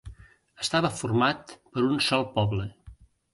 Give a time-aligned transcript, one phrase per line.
[0.63, 2.67] Estava format per un sol poble.